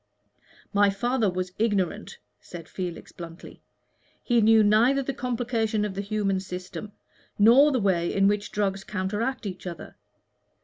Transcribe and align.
"My 0.73 0.89
father 0.89 1.29
was 1.29 1.51
ignorant," 1.59 2.17
said 2.39 2.67
Felix, 2.67 3.11
bluntly. 3.11 3.61
"He 4.23 4.41
knew 4.41 4.63
neither 4.63 5.03
the 5.03 5.13
complication 5.13 5.85
of 5.85 5.93
the 5.93 6.01
human 6.01 6.39
system, 6.39 6.93
nor 7.37 7.71
the 7.71 7.79
way 7.79 8.11
in 8.11 8.27
which 8.27 8.51
drugs 8.51 8.83
counteract 8.83 9.45
each 9.45 9.67
other. 9.67 9.97